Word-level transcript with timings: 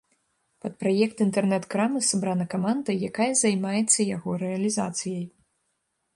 Пад 0.65 0.73
праект 0.83 1.17
інтэрнэт-крамы 1.25 1.99
сабрана 2.11 2.45
каманда, 2.55 2.91
якая 3.09 3.29
займаецца 3.43 3.99
яго 4.15 4.31
рэалізацыяй. 4.47 5.25